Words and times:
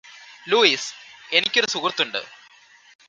Luis 0.47 0.89
എനിക്കൊരു 1.31 1.67
സുഹൃത്തുണ്ട് 1.67 2.21